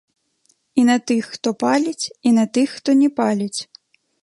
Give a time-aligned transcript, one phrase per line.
[0.83, 3.57] І на тых, хто паліць, і на тых, хто не паліць.